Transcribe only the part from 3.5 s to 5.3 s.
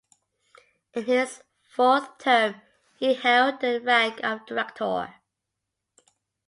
the rank of director.